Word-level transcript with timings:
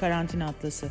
Karantina 0.00 0.46
Atlası. 0.46 0.90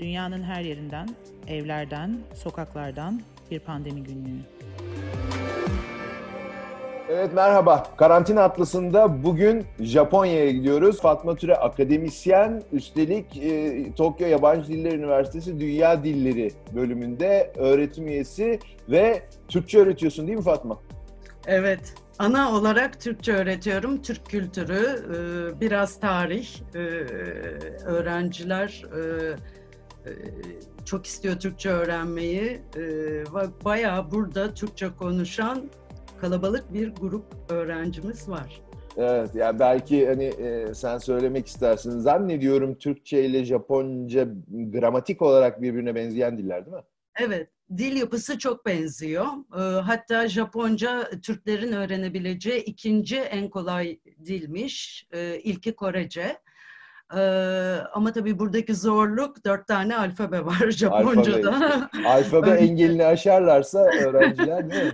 Dünyanın 0.00 0.42
her 0.42 0.62
yerinden, 0.62 1.08
evlerden, 1.46 2.18
sokaklardan 2.34 3.22
bir 3.50 3.60
pandemi 3.60 4.02
günlüğü. 4.04 4.51
Evet 7.14 7.32
merhaba. 7.34 7.86
Karantina 7.96 8.42
Atlası'nda 8.42 9.24
bugün 9.24 9.64
Japonya'ya 9.80 10.50
gidiyoruz. 10.50 11.00
Fatma 11.00 11.36
Türe 11.36 11.54
akademisyen, 11.56 12.62
üstelik 12.72 13.36
e, 13.36 13.92
Tokyo 13.94 14.26
Yabancı 14.26 14.68
Diller 14.68 14.92
Üniversitesi 14.92 15.60
Dünya 15.60 16.04
Dilleri 16.04 16.52
bölümünde 16.74 17.52
öğretim 17.56 18.08
üyesi 18.08 18.58
ve 18.88 19.22
Türkçe 19.48 19.78
öğretiyorsun 19.78 20.26
değil 20.26 20.38
mi 20.38 20.44
Fatma? 20.44 20.78
Evet, 21.46 21.94
ana 22.18 22.52
olarak 22.52 23.00
Türkçe 23.00 23.32
öğretiyorum. 23.32 24.02
Türk 24.02 24.26
kültürü, 24.26 25.02
e, 25.14 25.60
biraz 25.60 26.00
tarih. 26.00 26.48
E, 26.74 26.78
öğrenciler 27.84 28.84
e, 28.96 29.02
çok 30.84 31.06
istiyor 31.06 31.36
Türkçe 31.36 31.70
öğrenmeyi. 31.70 32.60
Bayağı 33.64 34.10
burada 34.10 34.54
Türkçe 34.54 34.88
konuşan 34.98 35.62
kalabalık 36.22 36.72
bir 36.72 36.94
grup 36.94 37.24
öğrencimiz 37.48 38.28
var. 38.28 38.62
Evet, 38.96 39.34
yani 39.34 39.58
belki 39.58 40.06
hani 40.06 40.24
e, 40.24 40.74
sen 40.74 40.98
söylemek 40.98 41.46
istersin. 41.46 41.98
Zannediyorum 41.98 42.74
Türkçe 42.74 43.24
ile 43.24 43.44
Japonca 43.44 44.28
gramatik 44.48 45.22
olarak 45.22 45.62
birbirine 45.62 45.94
benzeyen 45.94 46.38
diller 46.38 46.66
değil 46.66 46.76
mi? 46.76 46.82
Evet, 47.20 47.48
dil 47.76 47.96
yapısı 47.96 48.38
çok 48.38 48.66
benziyor. 48.66 49.26
Hatta 49.82 50.28
Japonca 50.28 51.10
Türklerin 51.22 51.72
öğrenebileceği 51.72 52.64
ikinci 52.64 53.16
en 53.16 53.48
kolay 53.48 53.98
dilmiş. 54.26 55.06
İlki 55.42 55.74
Korece. 55.74 56.36
ama 57.92 58.12
tabii 58.14 58.38
buradaki 58.38 58.74
zorluk 58.74 59.44
dört 59.44 59.66
tane 59.66 59.96
alfabe 59.96 60.44
var 60.44 60.70
Japonca'da. 60.70 61.54
Alfabe, 61.54 62.08
alfabe 62.08 62.50
engelini 62.66 63.04
aşarlarsa 63.04 63.78
öğrenciler 63.78 64.70
değil 64.70 64.84
mi? 64.84 64.92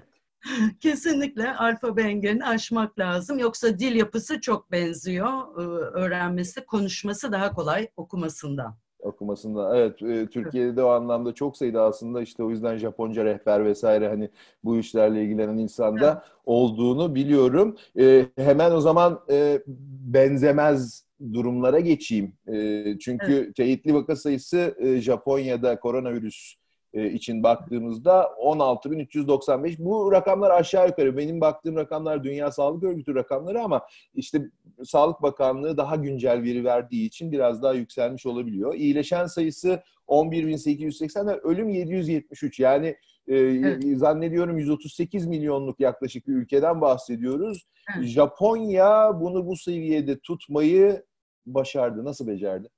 Kesinlikle 0.81 1.55
alfabe 1.57 2.03
engelini 2.03 2.45
aşmak 2.45 2.99
lazım. 2.99 3.39
Yoksa 3.39 3.79
dil 3.79 3.95
yapısı 3.95 4.41
çok 4.41 4.73
benziyor. 4.73 5.29
Ee, 5.59 5.63
öğrenmesi, 5.99 6.67
konuşması 6.67 7.33
daha 7.33 7.53
kolay 7.53 7.89
okumasından. 7.97 8.77
Okumasında 8.99 9.77
evet 9.77 10.03
e, 10.03 10.27
Türkiye'de 10.27 10.77
de 10.77 10.83
o 10.83 10.89
anlamda 10.89 11.35
çok 11.35 11.57
sayıda 11.57 11.83
aslında 11.83 12.23
işte 12.23 12.43
o 12.43 12.51
yüzden 12.51 12.77
Japonca 12.77 13.25
rehber 13.25 13.65
vesaire 13.65 14.09
hani 14.09 14.31
bu 14.65 14.79
işlerle 14.79 15.25
ilgilenen 15.25 15.59
insanda 15.59 16.11
evet. 16.13 16.33
olduğunu 16.45 17.15
biliyorum. 17.15 17.77
E, 17.99 18.27
hemen 18.37 18.71
o 18.71 18.81
zaman 18.81 19.21
e, 19.31 19.63
benzemez 20.07 21.05
durumlara 21.33 21.81
geçeyim. 21.81 22.33
E, 22.53 22.85
çünkü 22.99 23.33
evet. 23.33 23.55
teyitli 23.55 23.95
vaka 23.95 24.17
sayısı 24.17 24.75
e, 24.79 25.01
Japonya'da 25.01 25.81
koronavirüs 25.81 26.55
e, 26.55 26.59
için 26.93 27.43
baktığımızda 27.43 28.23
16.395. 28.23 29.77
Bu 29.79 30.13
rakamlar 30.13 30.51
aşağı 30.51 30.89
yukarı 30.89 31.17
benim 31.17 31.41
baktığım 31.41 31.77
rakamlar 31.77 32.25
Dünya 32.25 32.53
Sağlık 32.53 32.85
Örgütü 32.85 33.15
rakamları 33.15 33.63
ama 33.63 33.87
işte 34.15 34.51
Sağlık 34.85 35.23
Bakanlığı 35.23 35.77
daha 35.77 35.97
güncel 35.97 36.43
veri 36.43 36.65
verdiği 36.65 37.07
için 37.07 37.33
biraz 37.33 37.63
daha 37.63 37.73
yükselmiş 37.73 38.27
olabiliyor. 38.27 38.75
İyileşen 38.75 39.27
sayısı 39.27 39.83
11.880 40.09 41.27
ve 41.27 41.39
ölüm 41.39 41.69
773. 41.69 42.61
Yani 42.61 42.97
e, 43.29 43.37
evet. 43.37 43.85
zannediyorum 43.99 44.59
138 44.59 45.27
milyonluk 45.27 45.81
yaklaşık 45.81 46.29
bir 46.29 46.35
ülkeden 46.35 46.81
bahsediyoruz. 46.81 47.67
Evet. 47.97 48.09
Japonya 48.09 49.21
bunu 49.21 49.47
bu 49.47 49.57
seviyede 49.57 50.19
tutmayı 50.19 51.05
başardı. 51.47 52.05
Nasıl 52.05 52.27
becerdi? 52.27 52.69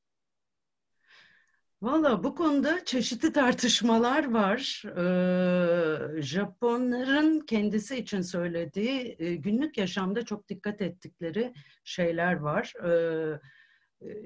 Valla 1.83 2.25
bu 2.25 2.35
konuda 2.35 2.85
çeşitli 2.85 3.33
tartışmalar 3.33 4.31
var. 4.31 4.83
Ee, 4.87 6.23
Japonların 6.23 7.41
kendisi 7.41 7.97
için 7.97 8.21
söylediği 8.21 9.17
e, 9.19 9.35
günlük 9.35 9.79
yaşamda 9.79 10.25
çok 10.25 10.49
dikkat 10.49 10.83
ettikleri 10.83 11.53
şeyler 11.85 12.33
var. 12.35 12.73
Ee, 12.85 13.41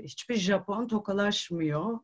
hiçbir 0.03 0.37
Japon 0.37 0.89
tokalaşmıyor. 0.89 1.99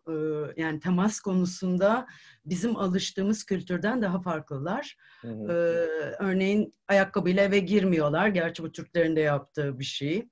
Yani 0.57 0.81
temas 0.81 1.21
konusunda 1.21 2.07
bizim 2.45 2.77
alıştığımız 2.77 3.45
kültürden 3.45 4.03
daha 4.03 4.21
farklılar. 4.21 4.97
Ee, 5.25 5.29
örneğin 6.19 6.75
ayakkabıyla 6.89 7.43
eve 7.45 7.59
girmiyorlar. 7.59 8.29
Gerçi 8.29 8.63
bu 8.63 8.73
Türklerin 8.73 9.17
de 9.17 9.21
yaptığı 9.21 9.79
bir 9.79 9.85
şey. 9.85 10.29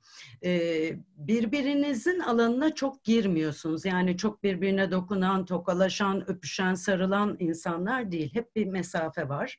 Birbirinizin 1.16 2.20
alanına 2.20 2.74
çok 2.74 3.04
girmiyorsunuz. 3.04 3.84
Yani 3.84 4.16
çok 4.16 4.42
birbirine 4.42 4.90
dokunan, 4.90 5.44
tokalaşan, 5.44 6.30
öpüşen, 6.30 6.74
sarılan 6.74 7.36
insanlar 7.38 8.12
değil. 8.12 8.34
Hep 8.34 8.56
bir 8.56 8.66
mesafe 8.66 9.28
var. 9.28 9.58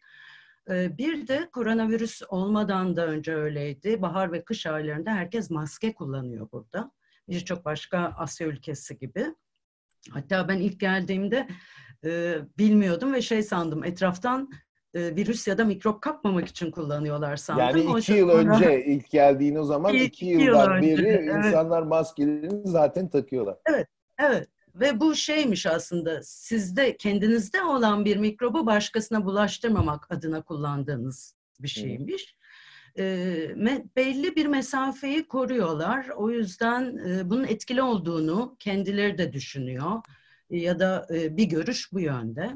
Bir 0.70 1.28
de 1.28 1.50
koronavirüs 1.52 2.22
olmadan 2.30 2.96
da 2.96 3.08
önce 3.08 3.36
öyleydi. 3.36 4.02
Bahar 4.02 4.32
ve 4.32 4.44
kış 4.44 4.66
aylarında 4.66 5.12
herkes 5.12 5.50
maske 5.50 5.94
kullanıyor 5.94 6.52
burada 6.52 6.92
birçok 7.30 7.66
başka 7.66 8.14
Asya 8.18 8.48
ülkesi 8.48 8.98
gibi. 8.98 9.26
Hatta 10.10 10.48
ben 10.48 10.58
ilk 10.58 10.80
geldiğimde 10.80 11.48
e, 12.06 12.36
bilmiyordum 12.58 13.14
ve 13.14 13.22
şey 13.22 13.44
sandım 13.44 13.84
etraftan 13.84 14.50
e, 14.94 15.16
virüs 15.16 15.48
ya 15.48 15.58
da 15.58 15.66
mikrop 15.66 16.02
kapmamak 16.02 16.48
için 16.48 16.72
kullanıyorlar 16.72 17.36
sandım. 17.36 17.66
Yani 17.66 17.80
iki 17.80 17.90
Oysa 17.90 18.14
yıl 18.14 18.30
sonra... 18.30 18.56
önce 18.56 18.86
ilk 18.86 19.10
geldiğin 19.10 19.56
o 19.56 19.64
zaman 19.64 19.94
iki, 19.94 20.06
iki 20.06 20.26
yıldan 20.26 20.82
yıl 20.82 20.98
beri 20.98 21.08
evet. 21.08 21.46
insanlar 21.46 21.82
maskelerini 21.82 22.68
zaten 22.68 23.10
takıyorlar. 23.10 23.58
Evet, 23.66 23.88
evet. 24.20 24.48
Ve 24.76 25.00
bu 25.00 25.16
şeymiş 25.16 25.66
aslında 25.66 26.24
sizde 26.24 26.98
kendinizde 26.98 27.64
olan 27.64 28.06
bir 28.06 28.18
mikrobu 28.18 28.66
başkasına 28.66 29.26
bulaştırmamak 29.26 30.12
adına 30.12 30.42
kullandığınız 30.42 31.36
bir 31.60 31.68
şeymiş 31.68 32.36
e, 33.00 33.86
belli 33.96 34.36
bir 34.36 34.46
mesafeyi 34.46 35.28
koruyorlar. 35.28 36.10
O 36.10 36.30
yüzden 36.30 36.98
e, 36.98 37.30
bunun 37.30 37.44
etkili 37.44 37.82
olduğunu 37.82 38.56
kendileri 38.60 39.18
de 39.18 39.34
düşünüyor. 39.34 39.92
E, 40.50 40.58
ya 40.58 40.80
da 40.80 41.08
e, 41.14 41.38
bir 41.38 41.46
görüş 41.46 41.94
bu 41.94 42.00
yönde. 42.00 42.56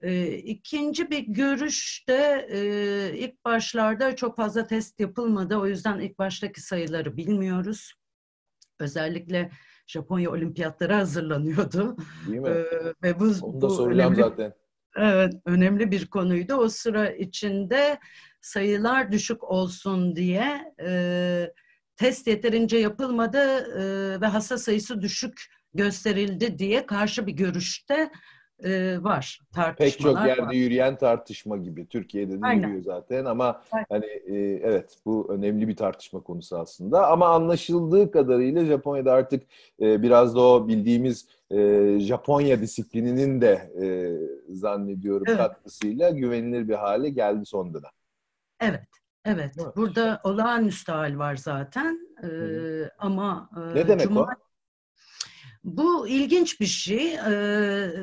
E, 0.00 0.32
ikinci 0.32 1.10
bir 1.10 1.18
görüş 1.18 2.04
de 2.08 2.48
e, 2.50 3.18
ilk 3.18 3.44
başlarda 3.44 4.16
çok 4.16 4.36
fazla 4.36 4.66
test 4.66 5.00
yapılmadı. 5.00 5.56
O 5.56 5.66
yüzden 5.66 6.00
ilk 6.00 6.18
baştaki 6.18 6.60
sayıları 6.60 7.16
bilmiyoruz. 7.16 7.92
Özellikle 8.78 9.50
Japonya 9.86 10.30
olimpiyatları 10.30 10.94
hazırlanıyordu. 10.94 11.96
Değil 12.28 12.40
mi? 12.40 12.48
Ee, 12.48 12.94
ve 13.02 13.20
bu, 13.20 13.32
Onu 13.42 13.60
da 13.60 13.68
bu 13.68 13.90
önemli, 13.90 14.16
zaten. 14.16 14.54
Evet, 14.96 15.34
önemli 15.44 15.90
bir 15.90 16.06
konuydu. 16.06 16.54
O 16.54 16.68
sıra 16.68 17.10
içinde 17.10 17.98
sayılar 18.40 19.12
düşük 19.12 19.44
olsun 19.44 20.16
diye 20.16 20.74
e, 20.84 21.52
test 21.96 22.26
yeterince 22.26 22.78
yapılmadı 22.78 23.38
e, 23.38 24.20
ve 24.20 24.26
hasta 24.26 24.58
sayısı 24.58 25.02
düşük 25.02 25.46
gösterildi 25.74 26.58
diye 26.58 26.86
karşı 26.86 27.26
bir 27.26 27.32
görüşte 27.32 28.10
e, 28.64 29.02
var 29.02 29.40
Pek 29.78 29.98
çok 29.98 30.26
yerde 30.26 30.42
var. 30.42 30.52
yürüyen 30.52 30.96
tartışma 30.96 31.56
gibi. 31.56 31.86
Türkiye'de 31.86 32.40
de 32.42 32.46
Aynen. 32.46 32.68
yürüyor 32.68 32.84
zaten 32.84 33.24
ama 33.24 33.62
Aynen. 33.72 33.86
hani 33.88 34.04
e, 34.04 34.60
evet 34.62 34.98
bu 35.06 35.26
önemli 35.32 35.68
bir 35.68 35.76
tartışma 35.76 36.20
konusu 36.20 36.58
aslında. 36.58 37.06
Ama 37.08 37.28
anlaşıldığı 37.28 38.10
kadarıyla 38.10 38.64
Japonya'da 38.64 39.12
artık 39.12 39.42
e, 39.80 40.02
biraz 40.02 40.36
da 40.36 40.40
o 40.40 40.68
bildiğimiz 40.68 41.28
e, 41.50 41.98
Japonya 42.00 42.60
disiplininin 42.60 43.40
de 43.40 43.72
e, 43.82 43.86
zannediyorum 44.54 45.24
evet. 45.28 45.38
katkısıyla 45.38 46.10
güvenilir 46.10 46.68
bir 46.68 46.74
hale 46.74 47.08
geldi 47.08 47.46
son 47.46 47.74
dönem. 47.74 47.90
Evet, 48.60 48.88
evet. 49.24 49.54
Burada 49.76 50.20
olağanüstü 50.24 50.92
hal 50.92 51.18
var 51.18 51.36
zaten. 51.36 51.98
Ee, 52.22 52.88
ama 52.98 53.50
ne 53.74 53.88
demek 53.88 54.08
Cuma... 54.08 54.20
o? 54.20 54.26
Bu 55.64 56.08
ilginç 56.08 56.60
bir 56.60 56.66
şey. 56.66 57.16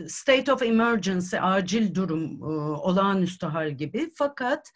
State 0.07 0.53
of 0.53 0.63
emergency, 0.63 1.35
acil 1.41 1.95
durum, 1.95 2.41
olağanüstü 2.81 3.45
hal 3.45 3.71
gibi. 3.71 4.09
Fakat 4.15 4.71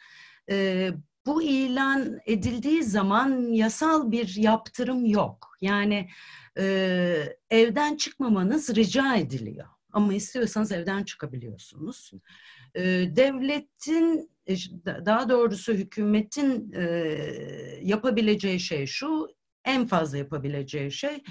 bu 1.25 1.44
ilan 1.44 2.19
edildiği 2.25 2.83
zaman 2.83 3.53
yasal 3.53 4.12
bir 4.12 4.35
yaptırım 4.35 5.06
yok. 5.06 5.57
Yani 5.62 6.09
evden 7.50 7.97
çıkmamanız 7.97 8.75
rica 8.75 9.15
ediliyor. 9.15 9.68
Ama 9.94 10.13
istiyorsanız 10.13 10.71
evden 10.71 11.03
çıkabiliyorsunuz. 11.03 12.12
Devletin, 12.75 14.31
daha 14.86 15.29
doğrusu 15.29 15.74
hükümetin 15.74 16.71
yapabileceği 17.81 18.59
şey 18.59 18.86
şu, 18.86 19.27
en 19.65 19.88
fazla 19.88 20.18
yapabileceği 20.18 20.91
şey 20.91 21.24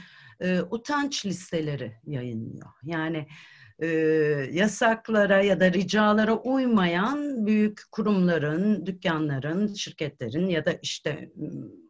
e, 0.42 0.62
utanç 0.62 1.26
listeleri 1.26 1.92
yayınlıyor. 2.06 2.70
Yani 2.82 3.28
e, 3.78 3.86
yasaklara 4.52 5.42
ya 5.42 5.60
da 5.60 5.72
ricalara 5.72 6.34
uymayan 6.34 7.46
büyük 7.46 7.80
kurumların, 7.92 8.86
dükkanların, 8.86 9.74
şirketlerin 9.74 10.48
ya 10.48 10.66
da 10.66 10.72
işte 10.72 11.32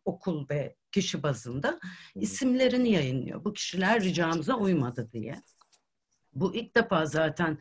okul 0.05 0.49
ve 0.51 0.77
kişi 0.93 1.23
bazında 1.23 1.81
isimlerini 2.15 2.91
yayınlıyor. 2.91 3.45
Bu 3.45 3.53
kişiler 3.53 4.03
ricamıza 4.03 4.55
uymadı 4.55 5.11
diye. 5.13 5.43
Bu 6.35 6.55
ilk 6.55 6.77
defa 6.77 7.07
zaten 7.07 7.59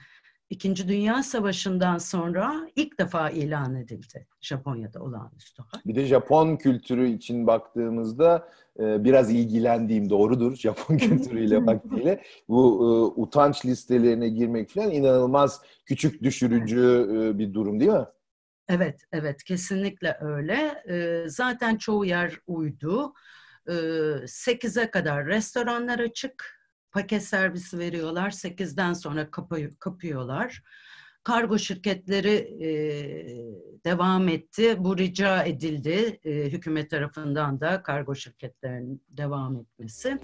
İkinci 0.52 0.88
Dünya 0.88 1.24
Savaşı'ndan 1.24 1.98
sonra 1.98 2.70
ilk 2.76 3.00
defa 3.00 3.30
ilan 3.30 3.76
edildi 3.76 4.28
Japonya'da 4.42 5.00
olağanüstü 5.04 5.64
hal. 5.68 5.80
Bir 5.86 5.96
de 5.96 6.06
Japon 6.06 6.56
kültürü 6.56 7.10
için 7.10 7.48
baktığımızda 7.48 8.50
e, 8.80 9.04
biraz 9.04 9.32
ilgilendiğim 9.32 10.10
doğrudur 10.10 10.56
Japon 10.56 10.98
kültürüyle 10.98 11.58
vaktiyle. 11.66 12.24
Bu 12.50 12.64
e, 13.18 13.22
utanç 13.22 13.66
listelerine 13.66 14.30
girmek 14.30 14.70
falan 14.70 14.92
inanılmaz 14.92 15.62
küçük 15.86 16.24
düşürücü 16.24 17.08
e, 17.14 17.40
bir 17.40 17.54
durum 17.54 17.80
değil 17.80 17.92
mi? 17.92 18.06
Evet, 18.70 19.02
evet 19.12 19.44
kesinlikle 19.44 20.18
öyle. 20.22 20.84
Zaten 21.28 21.76
çoğu 21.78 22.06
yer 22.06 22.38
uydu. 22.48 23.14
8'e 23.68 24.92
kadar 24.92 25.26
restoranlar 25.26 26.00
açık 26.00 26.61
paket 26.92 27.24
servisi 27.24 27.80
veriyorlar. 27.80 28.30
8'den 28.30 28.94
sonra 28.94 29.32
kapı, 29.32 29.70
kapıyorlar. 29.80 30.64
Kargo 31.24 31.58
şirketleri 31.58 32.64
e, 32.64 32.70
devam 33.86 34.28
etti. 34.28 34.76
Bu 34.80 34.98
rica 34.98 35.44
edildi 35.44 36.20
e, 36.24 36.32
hükümet 36.32 36.90
tarafından 36.90 37.62
da 37.62 37.84
kargo 37.84 38.16
şirketlerinin 38.16 39.04
devam 39.10 39.58
etmesi. 39.58 40.18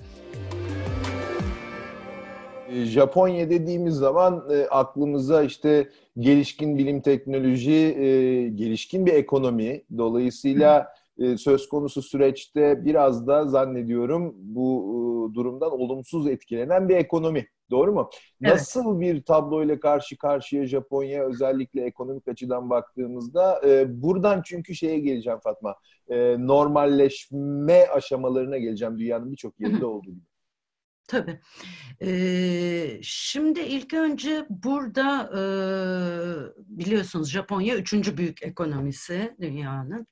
Japonya 2.72 3.50
dediğimiz 3.50 3.96
zaman 3.96 4.50
e, 4.52 4.68
aklımıza 4.68 5.44
işte 5.44 5.90
gelişkin 6.20 6.78
bilim 6.78 7.02
teknoloji, 7.02 7.74
e, 7.74 8.48
gelişkin 8.50 9.06
bir 9.06 9.14
ekonomi. 9.14 9.84
Dolayısıyla 9.98 10.94
söz 11.38 11.70
konusu 11.70 12.02
süreçte 12.02 12.86
biraz 12.86 13.28
da 13.28 13.48
zannediyorum 13.48 14.34
bu 14.38 15.32
e, 15.32 15.36
durumdan 15.36 15.72
olumsuz 15.72 16.28
etkilenen 16.28 16.90
bir 16.90 16.96
ekonomi. 16.96 17.48
Doğru 17.72 17.94
mu? 17.94 18.10
Evet. 18.42 18.54
Nasıl 18.54 19.00
bir 19.00 19.24
tabloyla 19.24 19.80
karşı 19.80 20.18
karşıya 20.18 20.66
Japonya 20.66 21.24
özellikle 21.24 21.86
ekonomik 21.86 22.28
açıdan 22.28 22.70
baktığımızda 22.70 23.62
e, 23.68 24.02
buradan 24.02 24.42
çünkü 24.46 24.76
şeye 24.76 25.00
geleceğim 25.00 25.40
Fatma. 25.44 25.76
normalleşme 26.38 27.88
aşamalarına 27.88 28.58
geleceğim 28.58 29.00
dünyanın 29.00 29.32
birçok 29.32 29.60
yerinde 29.60 29.86
olduğu 29.86 30.12
gibi. 30.12 30.26
Tabii. 31.08 31.40
Ee, 32.02 33.00
şimdi 33.02 33.60
ilk 33.60 33.94
önce 33.94 34.46
burada 34.50 35.30
e, 35.34 35.42
biliyorsunuz 36.58 37.32
Japonya 37.32 37.76
üçüncü 37.76 38.18
büyük 38.18 38.44
ekonomisi 38.44 39.36
dünyanın. 39.42 40.08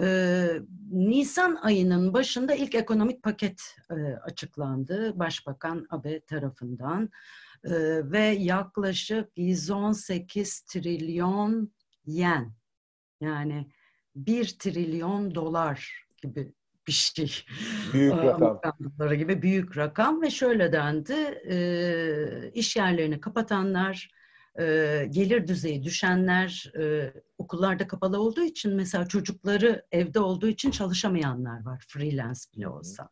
Ee, 0.00 0.60
Nisan 0.90 1.58
ayının 1.62 2.14
başında 2.14 2.54
ilk 2.54 2.74
ekonomik 2.74 3.22
paket 3.22 3.62
e, 3.90 3.94
açıklandı 4.14 5.18
Başbakan 5.18 5.86
Abe 5.90 6.20
tarafından 6.20 7.10
e, 7.64 7.70
ve 8.12 8.20
yaklaşık 8.20 9.28
118 9.36 10.60
trilyon 10.60 11.72
yen 12.06 12.52
yani 13.20 13.68
1 14.16 14.58
trilyon 14.58 15.34
dolar 15.34 16.06
gibi 16.22 16.52
bir 16.86 16.92
şey. 16.92 17.44
Büyük 17.92 18.14
rakam. 18.14 18.60
gibi 19.18 19.42
büyük 19.42 19.76
rakam 19.76 20.22
ve 20.22 20.30
şöyle 20.30 20.72
dendi, 20.72 21.12
e, 21.50 22.50
iş 22.54 22.76
yerlerini 22.76 23.20
kapatanlar, 23.20 24.10
e, 24.60 25.06
gelir 25.10 25.48
düzeyi 25.48 25.82
düşenler, 25.82 26.72
e, 26.80 27.12
okullarda 27.38 27.86
kapalı 27.86 28.20
olduğu 28.20 28.42
için 28.42 28.74
mesela 28.74 29.08
çocukları 29.08 29.86
evde 29.92 30.20
olduğu 30.20 30.48
için 30.48 30.70
çalışamayanlar 30.70 31.64
var 31.64 31.84
freelance 31.88 32.40
bile 32.56 32.68
olsa. 32.68 33.08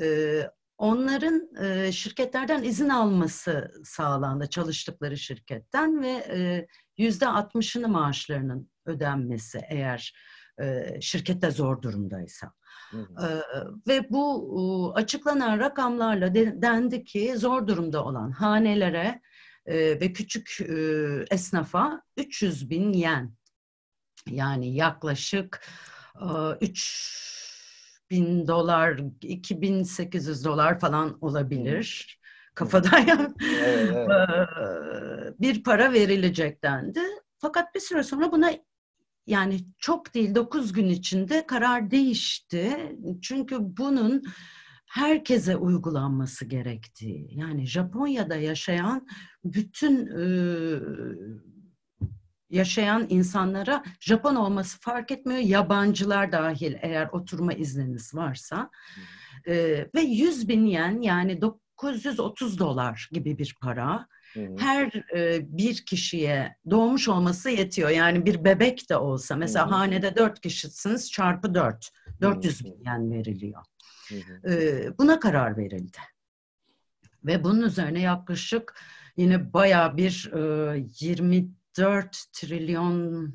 E, 0.00 0.40
onların 0.78 1.48
e, 1.62 1.92
şirketlerden 1.92 2.62
izin 2.62 2.88
alması 2.88 3.70
sağlandı 3.84 4.46
çalıştıkları 4.46 5.16
şirketten 5.16 6.02
ve 6.02 6.66
yüzde 6.98 7.28
altmışını 7.28 7.88
maaşlarının 7.88 8.70
ödenmesi 8.86 9.60
eğer 9.68 10.14
e, 10.60 10.96
şirkette 11.00 11.50
zor 11.50 11.82
durumdaysa. 11.82 12.52
Hı 12.90 12.96
hı. 12.96 13.44
ve 13.88 14.10
bu 14.10 14.92
açıklanan 14.96 15.58
rakamlarla 15.58 16.34
dendi 16.34 17.04
ki 17.04 17.36
zor 17.36 17.66
durumda 17.66 18.04
olan 18.04 18.30
hanelere 18.30 19.20
ve 19.70 20.12
küçük 20.12 20.58
esnafa 21.30 22.02
300 22.16 22.70
bin 22.70 22.92
yen 22.92 23.34
yani 24.28 24.74
yaklaşık 24.74 25.60
3 26.60 27.20
bin 28.10 28.46
dolar, 28.46 29.00
2800 29.22 30.44
dolar 30.44 30.80
falan 30.80 31.18
olabilir 31.20 32.18
kafada 32.54 32.98
yani. 32.98 33.34
Evet, 33.62 33.92
evet. 33.94 35.34
bir 35.40 35.62
para 35.62 35.92
verilecek 35.92 36.62
dendi. 36.62 37.00
Fakat 37.38 37.74
bir 37.74 37.80
süre 37.80 38.02
sonra 38.02 38.32
buna 38.32 38.52
yani 39.26 39.60
çok 39.78 40.14
değil 40.14 40.34
9 40.34 40.72
gün 40.72 40.88
içinde 40.88 41.46
karar 41.46 41.90
değişti. 41.90 42.96
Çünkü 43.22 43.56
bunun 43.60 44.22
herkese 44.90 45.56
uygulanması 45.56 46.44
gerektiği. 46.44 47.28
Yani 47.30 47.66
Japonya'da 47.66 48.36
yaşayan 48.36 49.06
bütün 49.44 50.06
e, 50.06 50.24
yaşayan 52.50 53.06
insanlara 53.08 53.84
Japon 54.00 54.34
olması 54.34 54.80
fark 54.80 55.10
etmiyor. 55.10 55.40
Yabancılar 55.40 56.32
dahil 56.32 56.74
eğer 56.80 57.08
oturma 57.12 57.52
izniniz 57.52 58.14
varsa. 58.14 58.70
E, 59.46 59.54
ve 59.94 60.00
100 60.00 60.48
bin 60.48 60.66
yen 60.66 61.00
yani 61.00 61.40
930 61.40 62.58
dolar 62.58 63.08
gibi 63.12 63.38
bir 63.38 63.56
para. 63.62 64.06
Her 64.58 64.92
e, 65.16 65.40
bir 65.58 65.84
kişiye 65.84 66.56
doğmuş 66.70 67.08
olması 67.08 67.50
yetiyor. 67.50 67.90
Yani 67.90 68.26
bir 68.26 68.44
bebek 68.44 68.90
de 68.90 68.96
olsa. 68.96 69.36
Mesela 69.36 69.66
Hı-hı. 69.66 69.74
hanede 69.74 70.16
dört 70.16 70.40
kişisiniz 70.40 71.10
çarpı 71.10 71.54
dört. 71.54 71.90
400 72.20 72.64
bin 72.64 72.84
yen 72.84 73.10
veriliyor. 73.10 73.62
Hı 74.10 74.94
buna 74.98 75.20
karar 75.20 75.56
verildi. 75.56 75.98
Ve 77.24 77.44
bunun 77.44 77.62
üzerine 77.62 78.00
yaklaşık 78.00 78.74
yine 79.16 79.52
baya 79.52 79.96
bir 79.96 80.30
e, 80.34 80.86
24 81.00 82.24
trilyon 82.32 83.32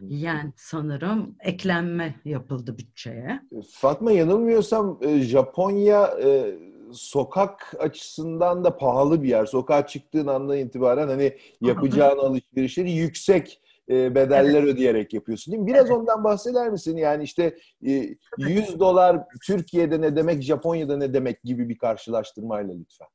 yen 0.00 0.52
sanırım 0.56 1.36
eklenme 1.40 2.14
yapıldı 2.24 2.78
bütçeye. 2.78 3.40
Fatma 3.72 4.12
yanılmıyorsam 4.12 5.00
Japonya 5.20 6.06
e, 6.22 6.58
sokak 6.92 7.74
açısından 7.78 8.64
da 8.64 8.76
pahalı 8.76 9.22
bir 9.22 9.28
yer. 9.28 9.46
Sokağa 9.46 9.86
çıktığın 9.86 10.26
andan 10.26 10.58
itibaren 10.58 11.08
hani 11.08 11.38
yapacağın 11.60 12.18
alışverişleri 12.18 12.92
yüksek 12.92 13.60
e, 13.90 14.14
bedeller 14.14 14.62
ödeyerek 14.62 15.14
yapıyorsun 15.14 15.52
değil 15.52 15.62
mi? 15.62 15.66
Biraz 15.66 15.90
ondan 15.90 16.24
bahseder 16.24 16.68
misin? 16.68 16.96
Yani 16.96 17.24
işte 17.24 17.56
e, 17.86 18.16
100 18.38 18.80
dolar 18.80 19.20
Türkiye'de 19.46 20.00
ne 20.00 20.16
demek, 20.16 20.42
Japonya'da 20.42 20.96
ne 20.96 21.14
demek 21.14 21.42
gibi 21.42 21.68
bir 21.68 21.78
karşılaştırmayla 21.78 22.74
lütfen. 22.74 23.08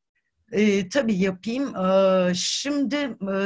E, 0.51 0.89
tabii 0.89 1.15
yapayım. 1.15 1.75
E, 1.75 2.33
şimdi 2.35 2.95
e, 3.33 3.37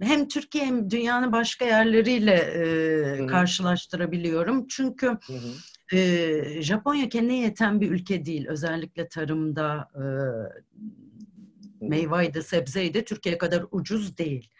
hem 0.00 0.28
Türkiye 0.28 0.64
hem 0.64 0.90
dünyanın 0.90 1.32
başka 1.32 1.64
yerleriyle 1.64 2.34
e, 2.34 3.26
karşılaştırabiliyorum. 3.26 4.66
Çünkü 4.66 5.06
hı 5.06 5.32
hı. 5.32 5.96
E, 5.96 6.62
Japonya 6.62 7.08
kendine 7.08 7.40
yeten 7.40 7.80
bir 7.80 7.90
ülke 7.90 8.24
değil. 8.24 8.46
Özellikle 8.48 9.08
tarımda 9.08 9.88
e, 9.94 10.04
meyveydi, 11.88 12.42
sebzeydi 12.42 13.04
Türkiye 13.04 13.38
kadar 13.38 13.64
ucuz 13.70 14.18
değil. 14.18 14.50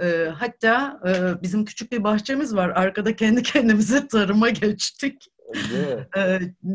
E, 0.00 0.28
hatta 0.34 1.00
e, 1.08 1.42
bizim 1.42 1.64
küçük 1.64 1.92
bir 1.92 2.04
bahçemiz 2.04 2.56
var. 2.56 2.68
Arkada 2.68 3.16
kendi 3.16 3.42
kendimize 3.42 4.08
tarıma 4.12 4.50
geçtik. 4.50 5.30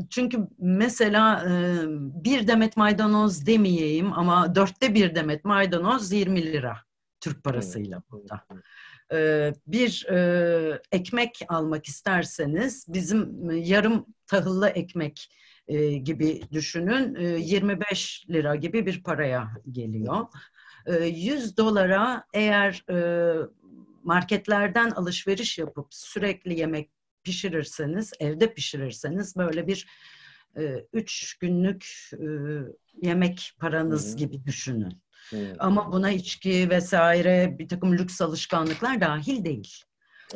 Çünkü 0.09 0.37
mesela 0.59 1.45
bir 2.23 2.47
demet 2.47 2.77
maydanoz 2.77 3.45
demeyeyim 3.45 4.13
ama 4.13 4.55
dörtte 4.55 4.93
bir 4.95 5.15
demet 5.15 5.45
maydanoz 5.45 6.11
20 6.11 6.43
lira 6.43 6.77
Türk 7.19 7.43
parasıyla 7.43 8.03
burada. 8.11 8.45
Bir 9.67 10.07
ekmek 10.91 11.39
almak 11.47 11.85
isterseniz 11.85 12.85
bizim 12.87 13.51
yarım 13.51 14.05
tahıllı 14.27 14.67
ekmek 14.67 15.29
e, 15.71 15.97
gibi 15.97 16.41
düşünün. 16.51 17.15
E, 17.15 17.23
25 17.23 18.25
lira 18.29 18.55
gibi 18.55 18.85
bir 18.85 19.03
paraya 19.03 19.49
geliyor. 19.71 20.27
E, 20.85 21.05
100 21.05 21.57
dolara 21.57 22.23
eğer 22.33 22.83
e, 22.89 22.97
marketlerden 24.03 24.89
alışveriş 24.89 25.57
yapıp 25.57 25.87
sürekli 25.89 26.59
yemek 26.59 26.89
pişirirseniz, 27.23 28.13
evde 28.19 28.53
pişirirseniz 28.53 29.35
böyle 29.35 29.67
bir 29.67 29.87
e, 30.57 30.85
üç 30.93 31.37
günlük 31.37 32.09
e, 32.13 32.25
yemek 33.01 33.53
paranız 33.59 34.09
Hı-hı. 34.09 34.17
gibi 34.17 34.45
düşünün. 34.45 35.01
Hı. 35.29 35.55
Ama 35.59 35.91
buna 35.91 36.11
içki 36.11 36.69
vesaire 36.69 37.55
bir 37.59 37.67
takım 37.67 37.97
lüks 37.97 38.21
alışkanlıklar 38.21 39.01
dahil 39.01 39.45
değil. 39.45 39.83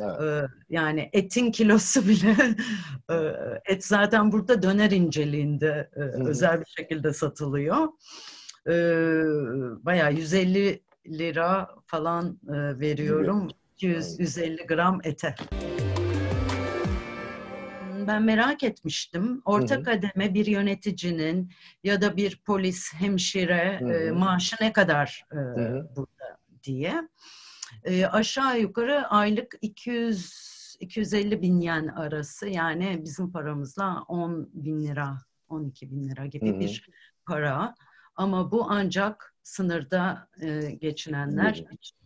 Evet. 0.00 0.20
Ee, 0.20 0.46
yani 0.70 1.10
etin 1.12 1.50
kilosu 1.50 2.08
bile 2.08 2.36
et 3.66 3.84
zaten 3.84 4.32
burada 4.32 4.62
döner 4.62 4.90
inceliğinde 4.90 5.90
e, 5.96 6.00
hı. 6.00 6.28
özel 6.28 6.60
bir 6.60 6.72
şekilde 6.76 7.12
satılıyor. 7.12 7.88
Ee, 8.68 8.72
Bayağı 9.84 10.12
150 10.12 10.82
lira 11.06 11.68
falan 11.86 12.38
veriyorum. 12.80 13.48
200 13.76 14.20
150 14.20 14.66
gram 14.66 15.00
ete. 15.04 15.34
Ben 18.06 18.22
merak 18.22 18.62
etmiştim. 18.62 19.42
Orta 19.44 19.74
Hı 19.74 19.78
hı. 19.78 19.84
kademe 19.84 20.34
bir 20.34 20.46
yöneticinin 20.46 21.52
ya 21.84 22.00
da 22.00 22.16
bir 22.16 22.42
polis, 22.46 22.94
hemşire 22.94 23.80
Hı 23.80 23.92
e, 23.92 24.08
hı. 24.08 24.14
maaşı 24.14 24.56
ne 24.60 24.72
kadar 24.72 25.24
e, 25.32 25.36
hı. 25.36 25.88
burada 25.96 26.38
diye. 26.62 27.08
E, 27.84 28.06
aşağı 28.06 28.60
yukarı 28.60 29.06
aylık 29.08 29.58
200 29.62 30.56
250 30.80 31.42
bin 31.42 31.60
yen 31.60 31.86
arası 31.86 32.48
yani 32.48 33.00
bizim 33.04 33.32
paramızla 33.32 34.04
10 34.08 34.50
bin 34.54 34.86
lira, 34.86 35.18
12 35.48 35.90
bin 35.90 36.08
lira 36.08 36.26
gibi 36.26 36.50
Hı 36.52 36.56
hı. 36.56 36.60
bir 36.60 36.88
para. 37.26 37.74
Ama 38.16 38.50
bu 38.50 38.66
ancak 38.68 39.34
sınırda 39.42 40.28
e, 40.40 40.70
geçinenler 40.70 41.50
için. 41.50 41.96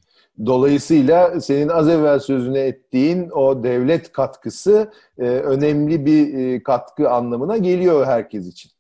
Dolayısıyla 0.47 1.41
senin 1.41 1.69
az 1.69 1.89
evvel 1.89 2.19
sözünü 2.19 2.59
ettiğin 2.59 3.31
o 3.31 3.63
devlet 3.63 4.13
katkısı 4.13 4.93
e, 5.19 5.23
önemli 5.25 6.07
bir 6.07 6.35
e, 6.35 6.63
katkı 6.63 7.11
anlamına 7.11 7.57
geliyor 7.57 8.07
herkes 8.07 8.47
için. 8.47 8.71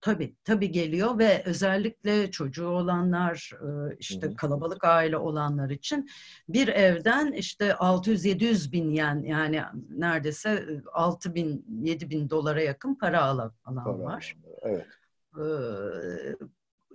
Tabii, 0.00 0.36
tabii 0.44 0.70
geliyor 0.70 1.18
ve 1.18 1.42
özellikle 1.46 2.30
çocuğu 2.30 2.68
olanlar, 2.68 3.50
işte 3.98 4.34
kalabalık 4.36 4.84
aile 4.84 5.16
olanlar 5.16 5.70
için 5.70 6.08
bir 6.48 6.68
evden 6.68 7.32
işte 7.32 7.68
600-700 7.70 8.72
bin 8.72 8.90
yen 8.90 9.22
yani 9.22 9.62
neredeyse 9.90 10.50
e, 10.50 10.82
6 10.92 11.34
bin, 11.34 11.64
7 11.82 12.10
bin 12.10 12.30
dolara 12.30 12.60
yakın 12.62 12.94
para 12.94 13.22
alan, 13.22 13.52
alan 13.64 13.84
Para 13.84 13.98
var. 13.98 14.36
Evet. 14.62 14.86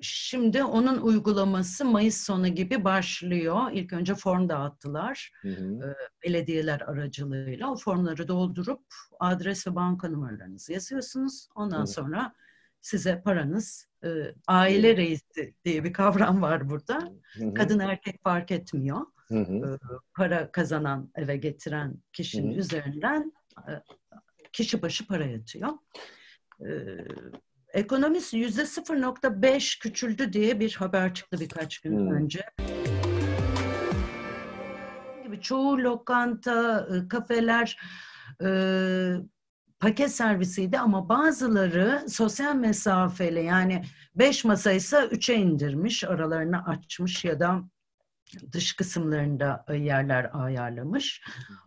Şimdi 0.02 0.64
onun 0.64 1.02
uygulaması 1.02 1.86
Mayıs 1.86 2.18
sonu 2.26 2.48
gibi 2.48 2.84
başlıyor. 2.84 3.62
İlk 3.74 3.94
önce 3.94 4.16
form 4.16 4.50
dağıttılar 4.50 5.32
Hı 5.42 5.48
hı. 5.50 5.96
belediyeler 6.24 6.82
aracılığıyla. 6.82 7.72
O 7.72 7.76
formları 7.76 8.28
doldurup 8.28 8.84
adres 9.20 9.68
ve 9.68 9.76
banka 9.76 10.10
numaralarınızı 10.10 10.74
yazıyorsunuz. 10.74 11.48
Ondan 11.56 11.82
Hı. 11.82 11.88
sonra 11.88 12.34
size 12.84 13.22
paranız, 13.22 13.88
e, 14.06 14.10
aile 14.48 14.98
reisi 14.98 15.54
diye 15.66 15.84
bir 15.84 15.94
kavram 15.94 16.42
var 16.42 16.70
burada. 16.70 17.00
Hı 17.34 17.46
hı. 17.46 17.54
Kadın 17.54 17.80
erkek 17.80 18.24
fark 18.24 18.52
etmiyor. 18.52 19.02
Hı 19.28 19.40
hı. 19.40 19.80
Para 20.14 20.52
kazanan, 20.52 21.12
eve 21.16 21.38
getiren 21.38 21.96
kişinin 22.14 22.52
Hı 22.52 22.56
hı. 22.56 22.60
üzerinden 22.60 23.34
e, 23.58 23.72
kişi 24.54 24.82
başı 24.82 25.08
para 25.08 25.26
yatıyor. 25.26 25.70
E, 26.62 26.70
Ekonomist 27.74 28.34
yüzde 28.34 28.62
0.5 28.62 29.80
küçüldü 29.80 30.34
diye 30.34 30.60
bir 30.60 30.76
haber 30.76 31.14
çıktı 31.14 31.38
birkaç 31.40 31.80
gün 31.80 31.92
Hmm. 31.98 32.12
önce. 32.12 32.42
Gibi 35.24 35.42
çoğu 35.42 35.78
lokanta, 35.78 36.88
e, 36.96 37.08
kafeler 37.08 37.80
e, 38.44 38.48
paket 39.84 40.12
servisiydi 40.12 40.80
ama 40.80 41.10
bazıları 41.10 42.06
sosyal 42.10 42.56
mesafeli 42.56 43.44
yani 43.44 43.86
5 44.16 44.46
masaysa 44.46 45.06
3'e 45.06 45.36
indirmiş, 45.36 46.04
aralarını 46.04 46.66
açmış 46.66 47.26
ya 47.26 47.40
da 47.40 47.64
dış 48.52 48.74
kısımlarında 48.74 49.66
e, 49.68 49.76
yerler 49.76 50.30
ayarlamış. 50.34 51.22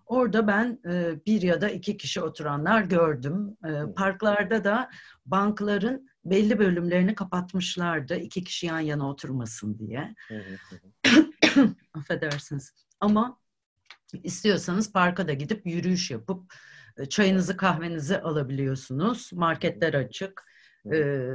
Orada 0.06 0.46
ben 0.46 0.80
e, 0.88 1.24
bir 1.26 1.42
ya 1.42 1.60
da 1.60 1.68
iki 1.68 1.96
kişi 1.96 2.20
oturanlar 2.20 2.82
gördüm. 2.82 3.56
E, 3.64 3.92
Parklarda 3.96 4.64
da 4.64 4.90
bankların 5.26 6.08
belli 6.24 6.58
bölümlerini 6.58 7.14
kapatmışlardı. 7.14 8.16
iki 8.16 8.44
kişi 8.44 8.66
yan 8.66 8.80
yana 8.80 9.08
oturmasın 9.10 9.78
diye. 9.78 10.14
Affedersiniz. 11.94 12.72
Ama 13.00 13.38
istiyorsanız 14.12 14.92
parka 14.92 15.28
da 15.28 15.32
gidip 15.32 15.66
yürüyüş 15.66 16.10
yapıp 16.10 16.52
çayınızı 17.08 17.56
kahvenizi 17.56 18.20
alabiliyorsunuz. 18.20 19.32
Marketler 19.32 19.94
açık. 19.94 20.44
E, 20.92 21.30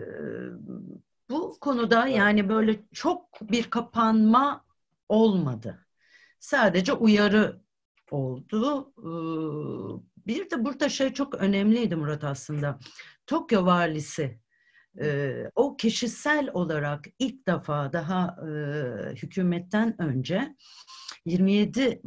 bu 1.30 1.58
konuda 1.62 2.08
yani 2.08 2.50
böyle 2.50 2.80
çok 2.94 3.42
bir 3.42 3.70
kapanma 3.70 4.66
olmadı. 5.10 5.86
Sadece 6.40 6.94
uyarı 6.94 7.62
oldu. 8.12 8.94
Bir 10.28 10.50
de 10.50 10.66
burada 10.66 10.90
şey 10.90 11.14
çok 11.14 11.36
önemliydi 11.36 11.96
Murat 11.96 12.24
aslında. 12.24 12.80
Tokyo 13.28 13.66
valisi 13.66 14.40
o 15.56 15.78
kişisel 15.78 16.50
olarak 16.54 17.06
ilk 17.20 17.48
defa 17.48 17.94
daha 17.94 18.38
hükümetten 19.16 20.02
önce 20.02 20.56
27 21.26 22.02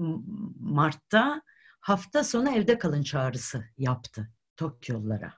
Mart'ta 0.60 1.42
hafta 1.84 2.24
sonu 2.24 2.50
evde 2.50 2.78
kalın 2.78 3.02
çağrısı 3.02 3.64
yaptı 3.78 4.28
Tokyo'lulara. 4.56 5.34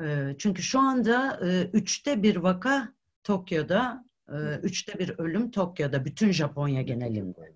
E, 0.00 0.34
Çünkü 0.38 0.62
şu 0.62 0.80
anda 0.80 1.40
e, 1.46 1.70
üçte 1.72 2.22
bir 2.22 2.36
vaka 2.36 2.94
Tokyo'da, 3.24 4.04
e, 4.28 4.56
üçte 4.62 4.98
bir 4.98 5.18
ölüm 5.18 5.50
Tokyo'da, 5.50 6.04
bütün 6.04 6.32
Japonya 6.32 6.82
genelinde. 6.82 7.52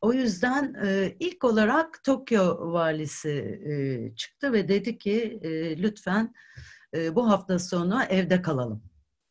O 0.00 0.12
yüzden 0.12 0.74
e, 0.84 1.16
ilk 1.20 1.44
olarak 1.44 2.04
Tokyo 2.04 2.72
valisi 2.72 3.30
e, 3.66 3.72
çıktı 4.16 4.52
ve 4.52 4.68
dedi 4.68 4.98
ki 4.98 5.40
e, 5.42 5.82
lütfen 5.82 6.34
e, 6.94 7.14
bu 7.14 7.30
hafta 7.30 7.58
sonu 7.58 8.02
evde 8.02 8.42
kalalım. 8.42 8.82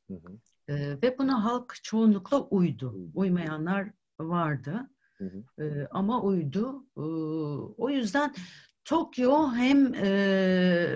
Hı 0.08 0.14
hı. 0.14 0.38
E, 0.74 1.02
ve 1.02 1.18
buna 1.18 1.44
halk 1.44 1.76
çoğunlukla 1.84 2.42
uydu. 2.42 3.10
Uymayanlar 3.16 3.90
vardı 4.20 4.90
Hı 5.22 5.26
hı. 5.26 5.64
e, 5.64 5.88
ama 5.92 6.22
uydu. 6.22 6.86
E, 6.98 7.02
o 7.82 7.90
yüzden 7.90 8.34
Tokyo 8.86 9.52
hem 9.52 9.94
e, 9.94 10.88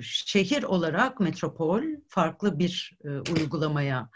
şehir 0.00 0.62
olarak 0.62 1.20
metropol 1.20 1.82
farklı 2.08 2.58
bir 2.58 2.98
e, 3.04 3.08
uygulamaya 3.08 4.10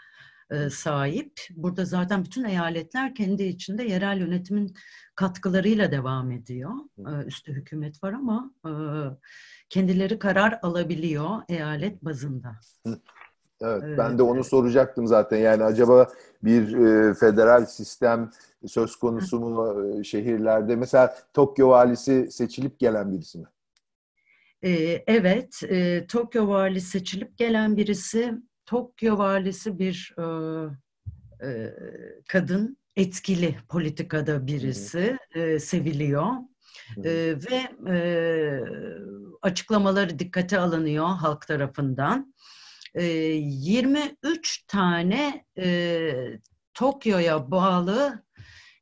e, 0.51 0.69
sahip. 0.69 1.41
Burada 1.55 1.85
zaten 1.85 2.25
bütün 2.25 2.43
eyaletler 2.43 3.15
kendi 3.15 3.43
içinde 3.43 3.83
yerel 3.83 4.19
yönetimin 4.19 4.75
katkılarıyla 5.15 5.91
devam 5.91 6.31
ediyor. 6.31 6.71
E, 6.97 7.25
üstte 7.25 7.51
hükümet 7.51 8.03
var 8.03 8.13
ama 8.13 8.53
e, 8.65 8.71
kendileri 9.69 10.19
karar 10.19 10.59
alabiliyor 10.61 11.41
eyalet 11.49 12.05
bazında. 12.05 12.59
Evet, 13.61 13.83
Evet. 13.85 13.97
ben 13.97 14.17
de 14.17 14.23
onu 14.23 14.43
soracaktım 14.43 15.07
zaten. 15.07 15.37
Yani 15.37 15.63
acaba 15.63 16.07
bir 16.43 16.77
e, 16.77 17.13
federal 17.13 17.65
sistem 17.65 18.29
söz 18.67 18.95
konusu 18.95 19.39
mu 19.39 19.83
e, 19.99 20.03
şehirlerde? 20.03 20.75
Mesela 20.75 21.15
Tokyo 21.33 21.69
valisi 21.69 22.31
seçilip 22.31 22.79
gelen 22.79 23.11
birisi 23.11 23.37
mi? 23.37 23.45
E, 24.63 25.03
evet, 25.07 25.63
e, 25.69 26.07
Tokyo 26.07 26.47
valisi 26.47 26.89
seçilip 26.89 27.37
gelen 27.37 27.77
birisi. 27.77 28.33
Tokyo 28.65 29.17
valisi 29.17 29.79
bir 29.79 30.15
e, 30.17 30.25
e, 31.47 31.73
kadın, 32.27 32.77
etkili 32.95 33.55
politikada 33.69 34.47
birisi, 34.47 35.17
e, 35.35 35.59
seviliyor. 35.59 36.25
E, 36.97 37.35
ve 37.51 37.91
e, 37.91 37.99
açıklamaları 39.41 40.19
dikkate 40.19 40.59
alınıyor 40.59 41.05
halk 41.05 41.47
tarafından. 41.47 42.33
E, 42.95 43.03
23 43.05 44.63
tane 44.67 45.45
e, 45.57 46.39
Tokyo'ya 46.73 47.51
bağlı 47.51 48.23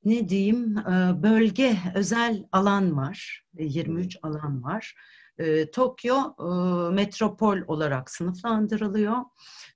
ne 0.05 0.29
diyeyim 0.29 0.77
e, 0.77 1.23
bölge 1.23 1.77
özel 1.95 2.43
alan 2.51 2.97
var. 2.97 3.43
E, 3.57 3.63
23 3.65 4.17
alan 4.23 4.63
var. 4.63 4.95
E, 5.37 5.71
Tokyo 5.71 6.15
e, 6.39 6.45
metropol 6.93 7.57
olarak 7.67 8.09
sınıflandırılıyor. 8.11 9.17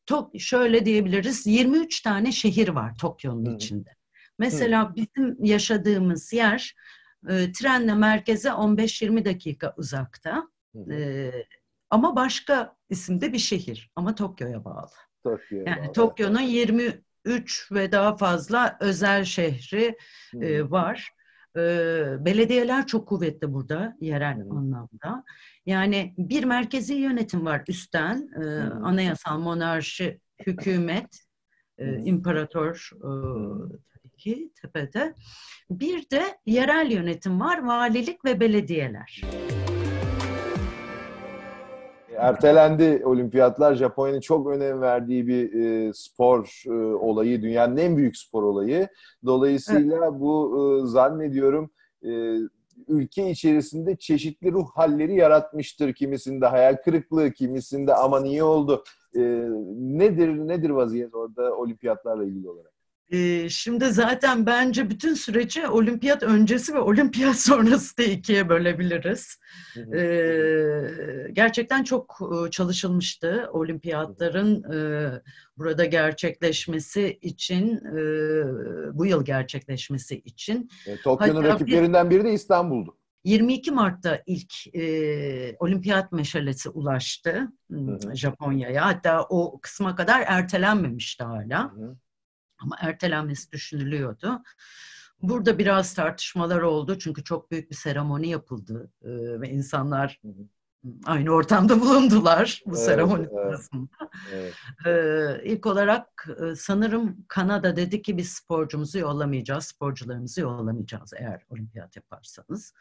Tok 0.06 0.40
şöyle 0.40 0.86
diyebiliriz 0.86 1.48
23 1.48 2.02
tane 2.02 2.32
şehir 2.32 2.68
var 2.68 2.96
Tokyo'nun 2.98 3.46
hı. 3.46 3.56
içinde. 3.56 3.90
Mesela 4.40 4.96
bizim 4.96 5.46
yaşadığımız 5.46 6.34
yer 6.34 6.76
e, 7.30 7.52
trenle 7.52 7.94
merkeze 7.94 8.50
15-20 8.50 9.26
dakika 9.26 9.74
uzakta. 9.78 10.48
E, 10.92 11.32
ama 11.90 12.16
başka 12.16 12.76
isimde 12.90 13.34
bir 13.34 13.40
şehir 13.40 13.92
ama 13.96 14.16
Tokyo'ya 14.16 14.66
bağlı. 14.66 14.92
Tokyo'ya 15.24 15.64
Yani 15.68 15.86
bağlı. 15.86 15.94
Tokyo'nun 15.94 16.42
23 16.42 17.72
ve 17.72 17.92
daha 17.92 18.18
fazla 18.18 18.78
özel 18.80 19.24
şehri 19.24 19.98
e, 20.42 20.70
var. 20.72 21.12
E, 21.56 21.60
belediyeler 22.26 22.88
çok 22.88 23.08
kuvvetli 23.08 23.54
burada 23.54 23.98
yerel 24.02 24.38
hı. 24.38 24.50
anlamda. 24.50 25.24
Yani 25.66 26.14
bir 26.18 26.44
merkezi 26.44 26.94
yönetim 26.94 27.46
var 27.46 27.64
üstten, 27.68 28.30
e, 28.42 28.46
anayasal 28.84 29.40
monarşi, 29.40 30.20
hükümet 30.46 31.28
e, 31.78 31.98
imparator 31.98 32.90
e, 32.96 33.12
ki 34.18 34.52
tepede. 34.62 35.14
Bir 35.70 36.10
de 36.10 36.24
yerel 36.46 36.92
yönetim 36.92 37.40
var, 37.40 37.64
valilik 37.64 38.26
ve 38.26 38.40
belediyeler. 38.40 39.22
Ertelendi 42.18 43.02
olimpiyatlar. 43.06 43.76
Japonya'nın 43.76 44.20
çok 44.20 44.48
önem 44.48 44.82
verdiği 44.82 45.28
bir 45.28 45.54
e, 45.54 45.94
spor 45.94 46.64
e, 46.68 46.96
olayı, 46.96 47.42
dünyanın 47.42 47.78
en 47.78 47.98
büyük 47.98 48.18
spor 48.18 48.44
olayı. 48.44 48.88
Dolayısıyla 49.26 50.20
bu 50.20 50.58
e, 50.58 50.88
zannediyorum 50.88 51.70
e, 52.04 52.38
ülke 52.88 53.30
içerisinde 53.30 53.96
çeşitli 53.96 54.52
ruh 54.52 54.68
halleri 54.76 55.16
yaratmıştır. 55.16 55.94
Kimisinde 55.94 56.46
hayal 56.46 56.76
kırıklığı, 56.76 57.32
kimisinde 57.32 57.94
aman 57.94 58.26
iyi 58.26 58.44
oldu. 58.44 58.84
E, 59.16 59.22
nedir 59.78 60.30
nedir 60.30 60.70
vaziyet 60.70 61.16
orada 61.16 61.56
olimpiyatlarla 61.58 62.26
ilgili 62.26 62.50
olarak? 62.50 62.77
Ee, 63.12 63.50
Şimdi 63.50 63.86
zaten 63.86 64.46
bence 64.46 64.90
bütün 64.90 65.14
süreci 65.14 65.68
olimpiyat 65.68 66.24
öncesi 66.24 66.74
ve 66.74 66.80
olimpiyat 66.80 67.36
sonrası 67.40 67.98
diye 67.98 68.10
ikiye 68.10 68.50
bölebiliriz. 68.50 69.40
Ee, 69.96 71.32
gerçekten 71.34 71.84
çok 71.84 72.20
e, 72.48 72.52
çalışılmıştı 72.52 73.50
olimpiyatların 73.54 74.64
e, 74.74 75.12
burada 75.58 75.86
gerçekleşmesi 75.86 77.18
için, 77.22 77.76
e, 77.76 77.98
bu 78.98 79.06
yıl 79.06 79.26
gerçekleşmesi 79.26 80.20
için. 80.20 80.70
E, 80.88 81.02
Tokyo'nun 81.02 81.44
rakiplerinden 81.44 82.10
biri 82.10 82.24
de 82.24 82.34
İstanbul'du. 82.34 82.98
22 83.24 83.72
Mart'ta 83.72 84.22
ilk 84.26 84.76
e, 84.76 85.56
olimpiyat 85.60 86.12
meşalesi 86.12 86.70
ulaştı. 86.70 87.48
Japonya'ya. 88.14 88.86
Hatta 88.86 89.26
o 89.30 89.60
kısma 89.62 89.96
kadar 89.96 90.24
ertelenmemişti 90.28 91.24
hala. 91.24 91.74
Hı 91.74 91.82
hı. 91.82 91.96
Ama 92.60 92.76
ertelenmesi 92.82 93.52
düşünülüyordu. 93.52 94.44
Burada 95.22 95.58
biraz 95.60 95.94
tartışmalar 95.94 96.62
oldu 96.62 96.98
çünkü 97.00 97.24
çok 97.24 97.52
büyük 97.52 97.72
bir 97.72 97.76
seremoni 97.76 98.30
yapıldı 98.30 98.92
e, 99.02 99.10
ve 99.42 99.50
insanlar 99.50 100.22
aynı 101.06 101.30
ortamda 101.32 101.82
bulundular 101.82 102.62
bu 102.66 102.76
Evet, 102.76 102.86
seremoni 102.86 103.28
evet. 103.32 103.32
sırasında. 103.32 104.10
Evet. 104.34 104.54
Ee, 104.86 105.42
ilk 105.44 105.66
olarak 105.66 106.28
e, 106.42 106.56
sanırım 106.56 107.26
Kanada 107.28 107.76
dedi 107.76 108.02
ki 108.02 108.18
biz 108.18 108.30
sporcumuzu 108.32 109.00
yollamayacağız, 109.00 109.66
sporcularımızı 109.66 110.42
yollamayacağız 110.42 111.14
eğer 111.18 111.44
olimpiyat 111.50 111.96
yaparsanız. 111.96 112.74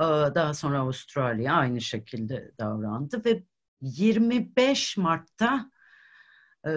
Ee, 0.00 0.04
Daha 0.34 0.54
sonra 0.54 0.78
Avustralya 0.78 1.54
aynı 1.54 1.80
şekilde 1.80 2.52
davrandı 2.58 3.24
ve 3.24 3.44
25 3.80 4.96
Mart'ta 4.96 5.70
e, 6.66 6.72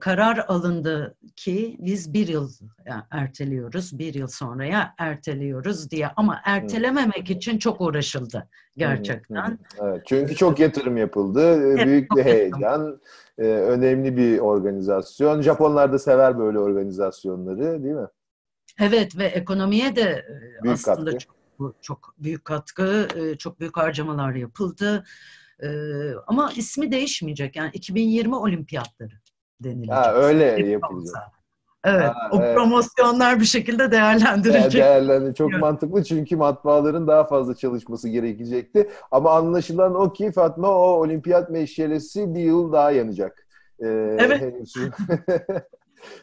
karar 0.00 0.44
alındı 0.48 1.16
ki 1.36 1.76
biz 1.80 2.12
bir 2.14 2.28
yıl 2.28 2.50
yani 2.86 3.02
erteliyoruz, 3.10 3.98
bir 3.98 4.14
yıl 4.14 4.26
sonraya 4.26 4.94
erteliyoruz 4.98 5.90
diye. 5.90 6.08
Ama 6.16 6.40
ertelememek 6.44 7.30
için 7.30 7.58
çok 7.58 7.80
uğraşıldı 7.80 8.48
gerçekten. 8.76 9.58
Evet, 9.80 10.02
çünkü 10.06 10.34
çok 10.34 10.58
yatırım 10.58 10.96
yapıldı. 10.96 11.54
Evet, 11.62 11.86
Büyük 11.86 12.10
bir 12.16 12.24
heyecan. 12.24 13.00
e, 13.38 13.42
önemli 13.46 14.16
bir 14.16 14.38
organizasyon. 14.38 15.42
Japonlar 15.42 15.92
da 15.92 15.98
sever 15.98 16.38
böyle 16.38 16.58
organizasyonları 16.58 17.82
değil 17.82 17.94
mi? 17.94 18.08
Evet 18.80 19.18
ve 19.18 19.24
ekonomiye 19.24 19.96
de 19.96 20.26
Büyük 20.62 20.74
aslında 20.88 21.10
katkı. 21.10 21.26
çok, 21.58 21.82
çok 21.82 22.14
büyük 22.18 22.44
katkı, 22.44 23.08
çok 23.38 23.60
büyük 23.60 23.76
harcamalar 23.76 24.34
yapıldı. 24.34 25.04
Ama 26.26 26.52
ismi 26.56 26.92
değişmeyecek. 26.92 27.56
Yani 27.56 27.70
2020 27.72 28.36
olimpiyatları 28.36 29.21
denilecek. 29.64 29.94
Ha, 29.94 30.12
öyle 30.14 30.44
yapılacak. 30.44 31.22
Evet, 31.84 32.02
Ha, 32.02 32.28
o 32.32 32.36
evet. 32.42 32.56
promosyonlar 32.56 33.40
bir 33.40 33.44
şekilde 33.44 33.90
Değer- 33.90 33.90
değerlendirilecek. 34.20 34.82
Değerlendi. 34.82 35.34
Çok 35.34 35.50
Evet. 35.52 35.60
mantıklı 35.60 36.04
çünkü 36.04 36.36
matbaaların 36.36 37.06
daha 37.06 37.24
fazla 37.24 37.54
çalışması 37.54 38.08
gerekecekti. 38.08 38.88
Ama 39.10 39.30
anlaşılan 39.32 39.94
o 39.94 40.12
ki 40.12 40.32
Fatma 40.32 40.68
o 40.68 40.82
olimpiyat 40.82 41.50
meşalesi 41.50 42.34
bir 42.34 42.40
yıl 42.40 42.72
daha 42.72 42.90
yanacak. 42.90 43.46
Ee, 43.80 43.86
Evet. 44.18 44.42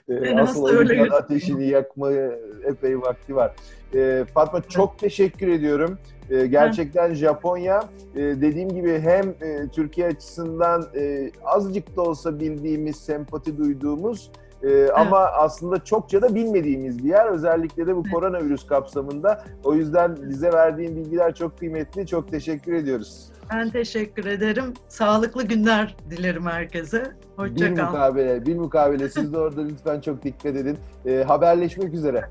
Ee, 0.09 0.35
Asıl 0.39 0.63
olimpiyat 0.63 1.13
ateşini 1.13 1.67
yakmaya 1.67 2.31
epey 2.65 3.01
vakti 3.01 3.35
var. 3.35 3.51
Ee, 3.95 4.25
Fatma 4.33 4.61
çok 4.61 4.99
teşekkür 4.99 5.47
ediyorum. 5.47 5.97
Ee, 6.29 6.47
gerçekten 6.47 7.13
Japonya 7.13 7.83
e, 8.15 8.19
dediğim 8.19 8.69
gibi 8.69 8.99
hem 8.99 9.29
e, 9.29 9.67
Türkiye 9.71 10.07
açısından 10.07 10.85
e, 10.95 11.31
azıcık 11.45 11.95
da 11.95 12.01
olsa 12.01 12.39
bildiğimiz, 12.39 12.95
sempati 12.95 13.57
duyduğumuz 13.57 14.31
e, 14.63 14.89
ama 14.89 15.17
aslında 15.17 15.83
çokça 15.83 16.21
da 16.21 16.35
bilmediğimiz 16.35 17.03
bir 17.03 17.09
yer. 17.09 17.25
Özellikle 17.27 17.87
de 17.87 17.95
bu 17.95 18.01
Evet. 18.05 18.13
koronavirüs 18.13 18.65
kapsamında. 18.67 19.43
O 19.63 19.73
yüzden 19.73 20.17
bize 20.29 20.51
verdiğin 20.53 20.95
bilgiler 20.95 21.35
çok 21.35 21.59
kıymetli. 21.59 22.07
Çok 22.07 22.31
teşekkür 22.31 22.73
ediyoruz. 22.73 23.25
Ben 23.53 23.69
teşekkür 23.69 24.25
ederim. 24.25 24.73
Sağlıklı 24.87 25.43
günler 25.43 25.95
dilerim 26.09 26.45
herkese. 26.45 27.11
Bir 27.37 27.43
Hoşça 27.43 27.75
kal. 27.75 27.85
mukabele, 27.85 28.45
bir 28.45 28.55
mukabele. 28.55 29.09
Siz 29.09 29.33
de 29.33 29.37
orada 29.37 29.61
lütfen 29.61 30.01
çok 30.01 30.23
dikkat 30.23 30.55
edin. 30.55 30.77
E, 31.05 31.23
haberleşmek 31.23 31.93
üzere. 31.93 32.25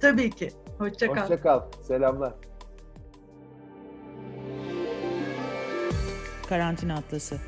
Tabii 0.00 0.30
ki. 0.30 0.50
Hoşça 0.78 1.06
kal. 1.12 1.22
Hoşça 1.22 1.40
kal. 1.40 1.60
Selamlar. 1.82 2.32
Karantina 6.48 6.94
Atlası 6.94 7.38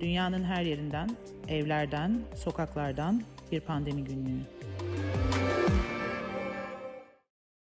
Dünyanın 0.00 0.44
her 0.44 0.62
yerinden, 0.62 1.16
evlerden, 1.48 2.20
sokaklardan 2.34 3.22
bir 3.52 3.60
pandemi 3.60 4.04
günlüğü. 4.04 4.61